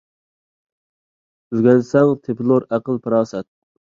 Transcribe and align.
ئۆگەنسەڭ 1.57 2.13
تېپىلۇر 2.27 2.65
ئەقىل- 2.77 3.01
پاراسەت. 3.07 3.49